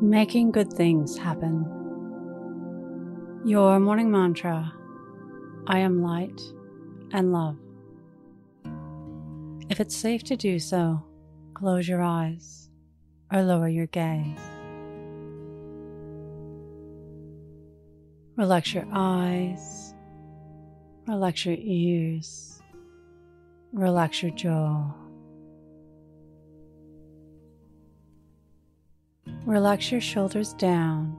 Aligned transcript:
Making 0.00 0.50
good 0.52 0.72
things 0.72 1.18
happen. 1.18 1.66
Your 3.44 3.78
morning 3.78 4.10
mantra 4.10 4.72
I 5.66 5.80
am 5.80 6.02
light 6.02 6.40
and 7.12 7.32
love. 7.32 7.58
If 9.68 9.80
it's 9.80 9.94
safe 9.94 10.22
to 10.24 10.36
do 10.36 10.58
so, 10.58 11.04
close 11.52 11.86
your 11.86 12.02
eyes 12.02 12.70
or 13.30 13.42
lower 13.42 13.68
your 13.68 13.86
gaze. 13.86 14.38
Relax 18.36 18.72
your 18.72 18.86
eyes, 18.90 19.94
relax 21.06 21.44
your 21.44 21.56
ears, 21.58 22.62
relax 23.72 24.22
your 24.22 24.32
jaw. 24.32 24.94
Relax 29.46 29.92
your 29.92 30.00
shoulders 30.00 30.54
down 30.54 31.14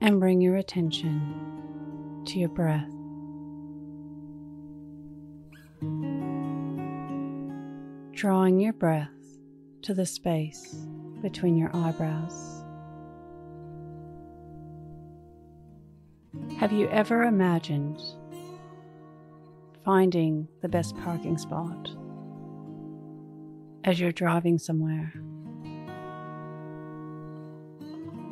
and 0.00 0.18
bring 0.18 0.40
your 0.40 0.56
attention 0.56 2.22
to 2.26 2.38
your 2.38 2.48
breath. 2.48 2.88
Drawing 8.12 8.58
your 8.58 8.72
breath 8.72 9.10
to 9.82 9.92
the 9.92 10.06
space 10.06 10.86
between 11.20 11.58
your 11.58 11.70
eyebrows. 11.76 12.64
Have 16.58 16.72
you 16.72 16.88
ever 16.88 17.24
imagined 17.24 18.00
finding 19.84 20.48
the 20.62 20.68
best 20.70 20.96
parking 21.04 21.36
spot 21.36 21.90
as 23.84 24.00
you're 24.00 24.10
driving 24.10 24.58
somewhere? 24.58 25.12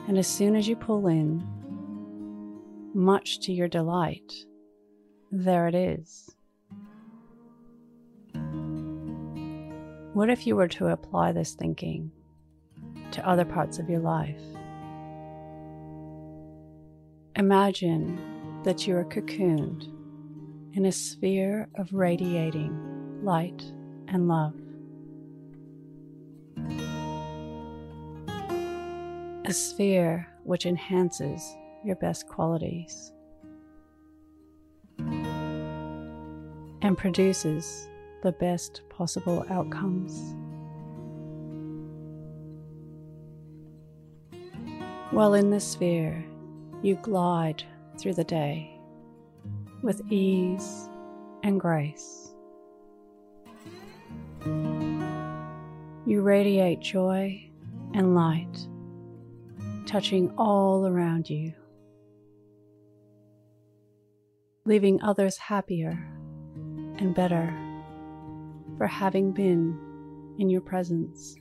And 0.09 0.19
as 0.19 0.27
soon 0.27 0.57
as 0.57 0.67
you 0.67 0.77
pull 0.77 1.07
in, 1.07 1.43
much 2.95 3.41
to 3.41 3.53
your 3.53 3.69
delight, 3.69 4.33
there 5.31 5.69
it 5.69 5.75
is. 5.75 6.35
What 10.13 10.29
if 10.29 10.47
you 10.47 10.57
were 10.57 10.69
to 10.69 10.89
apply 10.89 11.33
this 11.33 11.55
thinking 11.55 12.11
to 13.13 13.29
other 13.29 13.45
parts 13.45 13.79
of 13.79 13.89
your 13.89 14.01
life? 14.01 14.41
Imagine 17.37 18.61
that 18.65 18.87
you 18.87 18.97
are 18.97 19.05
cocooned 19.05 19.85
in 20.75 20.87
a 20.87 20.93
sphere 20.93 21.69
of 21.77 21.93
radiating 21.93 23.23
light 23.23 23.63
and 24.09 24.29
love. 24.29 24.55
A 29.51 29.53
sphere 29.53 30.27
which 30.45 30.65
enhances 30.65 31.57
your 31.85 31.97
best 31.97 32.29
qualities 32.29 33.13
and 34.97 36.97
produces 36.97 37.89
the 38.23 38.31
best 38.31 38.83
possible 38.91 39.45
outcomes. 39.51 40.37
While 45.11 45.35
in 45.35 45.51
this 45.51 45.67
sphere, 45.67 46.25
you 46.81 46.95
glide 47.03 47.65
through 47.99 48.15
the 48.15 48.23
day 48.23 48.79
with 49.83 50.01
ease 50.13 50.89
and 51.43 51.59
grace. 51.59 52.31
You 56.07 56.23
radiate 56.23 56.79
joy 56.79 57.51
and 57.95 58.15
light, 58.15 58.69
touching 59.91 60.33
all 60.39 60.87
around 60.87 61.29
you, 61.29 61.53
leaving 64.65 65.03
others 65.03 65.37
happier 65.37 65.99
and 66.99 67.13
better 67.13 67.53
for 68.79 68.87
having 68.87 69.33
been 69.33 69.77
in 70.39 70.49
your 70.49 70.61
presence. 70.61 71.35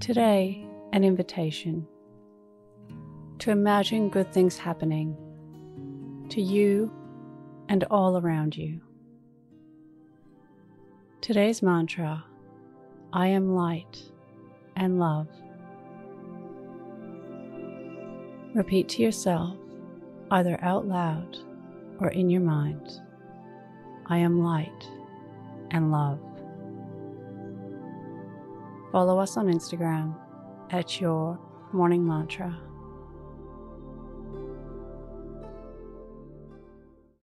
Today, 0.00 0.66
an 0.94 1.04
invitation 1.04 1.86
to 3.38 3.50
imagine 3.50 4.08
good 4.08 4.32
things 4.32 4.56
happening 4.56 5.14
to 6.30 6.40
you 6.40 6.90
and 7.68 7.84
all 7.90 8.16
around 8.16 8.56
you. 8.56 8.80
Today's 11.20 11.60
mantra 11.60 12.24
I 13.12 13.26
am 13.26 13.54
light 13.54 14.02
and 14.78 14.98
love. 14.98 15.28
Repeat 18.54 18.88
to 18.90 19.02
yourself, 19.02 19.56
either 20.30 20.58
out 20.62 20.86
loud 20.86 21.36
or 22.00 22.08
in 22.08 22.30
your 22.30 22.40
mind. 22.40 22.88
I 24.06 24.18
am 24.18 24.42
light 24.42 24.88
and 25.70 25.90
love. 25.90 26.20
Follow 28.90 29.18
us 29.18 29.36
on 29.36 29.52
Instagram 29.52 30.14
at 30.70 31.00
Your 31.00 31.38
Morning 31.72 32.06
Mantra. 32.06 32.58